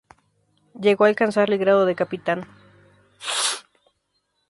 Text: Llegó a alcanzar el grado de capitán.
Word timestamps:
Llegó 0.73 1.05
a 1.05 1.09
alcanzar 1.09 1.51
el 1.51 1.59
grado 1.59 1.85
de 1.85 1.93
capitán. 1.93 2.47